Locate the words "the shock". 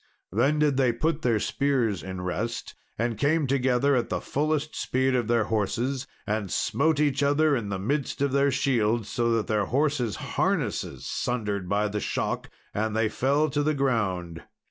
11.87-12.49